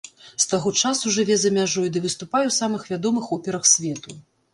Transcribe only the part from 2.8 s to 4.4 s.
вядомых операх свету.